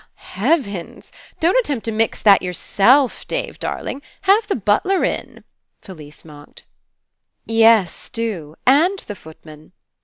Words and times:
"Heavens! 0.15 1.11
Don't 1.39 1.59
attempt 1.59 1.85
to 1.85 1.91
mix 1.91 2.23
that 2.23 2.41
yourself, 2.41 3.27
Dave 3.27 3.59
darling. 3.59 4.01
Have 4.21 4.47
the 4.47 4.55
butler 4.55 5.03
in," 5.03 5.43
Fellse 5.83 6.25
mocked. 6.25 6.63
"Yes, 7.45 8.09
do. 8.09 8.55
And 8.65 8.97
the 9.05 9.15
footman." 9.15 9.73